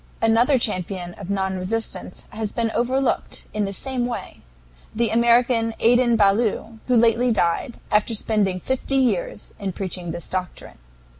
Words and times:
Another 0.19 0.57
champion 0.57 1.13
of 1.13 1.29
non 1.29 1.57
resistance 1.57 2.25
has 2.31 2.51
been 2.51 2.71
overlooked 2.71 3.45
in 3.53 3.65
the 3.65 3.71
same 3.71 4.07
way 4.07 4.41
the 4.95 5.11
American 5.11 5.75
Adin 5.79 6.15
Ballou, 6.17 6.79
who 6.87 6.97
lately 6.97 7.31
died, 7.31 7.79
after 7.91 8.15
spending 8.15 8.59
fifty 8.59 8.95
years 8.97 9.53
in 9.59 9.73
preaching 9.73 10.09
this 10.09 10.27
doctrine. 10.27 10.79